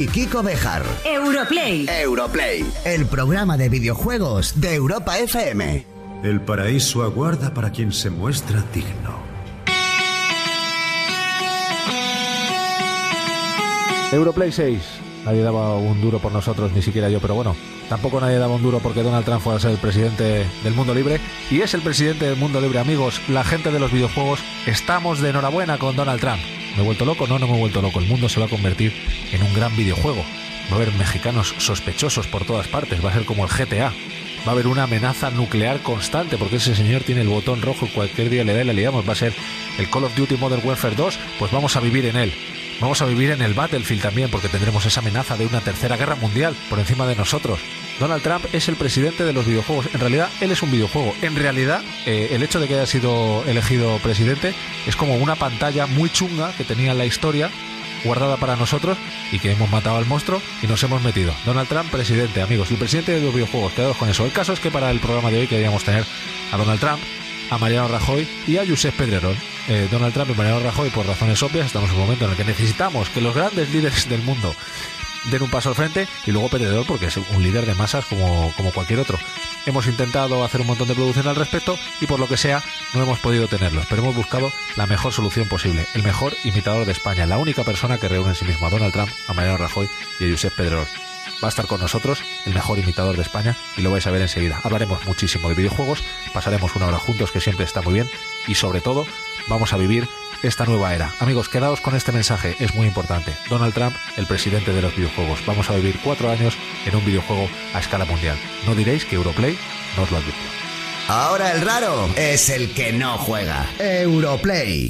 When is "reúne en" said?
88.08-88.34